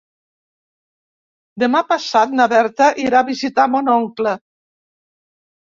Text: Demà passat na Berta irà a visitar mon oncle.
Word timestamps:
Demà 1.65 1.83
passat 1.91 2.35
na 2.41 2.49
Berta 2.55 2.89
irà 3.05 3.21
a 3.23 3.29
visitar 3.29 3.69
mon 3.77 3.95
oncle. 4.01 4.37